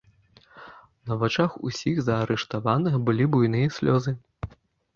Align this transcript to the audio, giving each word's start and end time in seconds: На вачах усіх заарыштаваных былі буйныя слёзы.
На 1.11 1.17
вачах 1.23 1.51
усіх 1.67 2.01
заарыштаваных 2.09 2.99
былі 3.09 3.29
буйныя 3.37 3.67
слёзы. 3.79 4.19